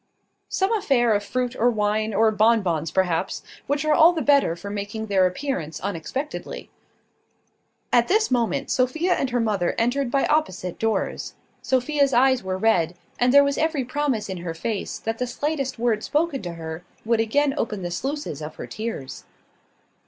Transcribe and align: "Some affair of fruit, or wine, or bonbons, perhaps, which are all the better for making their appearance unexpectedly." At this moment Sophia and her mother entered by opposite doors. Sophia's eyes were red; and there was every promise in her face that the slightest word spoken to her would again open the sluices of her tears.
"Some 0.49 0.75
affair 0.75 1.13
of 1.13 1.23
fruit, 1.23 1.55
or 1.55 1.69
wine, 1.69 2.11
or 2.11 2.31
bonbons, 2.31 2.89
perhaps, 2.89 3.43
which 3.67 3.85
are 3.85 3.93
all 3.93 4.13
the 4.13 4.23
better 4.23 4.55
for 4.55 4.71
making 4.71 5.05
their 5.05 5.27
appearance 5.27 5.79
unexpectedly." 5.79 6.71
At 7.93 8.07
this 8.07 8.31
moment 8.31 8.71
Sophia 8.71 9.13
and 9.13 9.29
her 9.29 9.39
mother 9.39 9.75
entered 9.77 10.09
by 10.09 10.25
opposite 10.25 10.79
doors. 10.79 11.35
Sophia's 11.61 12.13
eyes 12.13 12.41
were 12.41 12.57
red; 12.57 12.95
and 13.19 13.31
there 13.31 13.43
was 13.43 13.59
every 13.59 13.85
promise 13.85 14.27
in 14.27 14.37
her 14.37 14.55
face 14.55 14.97
that 14.97 15.19
the 15.19 15.27
slightest 15.27 15.77
word 15.77 16.03
spoken 16.03 16.41
to 16.41 16.53
her 16.53 16.83
would 17.05 17.19
again 17.19 17.53
open 17.55 17.83
the 17.83 17.91
sluices 17.91 18.41
of 18.41 18.55
her 18.55 18.65
tears. 18.65 19.25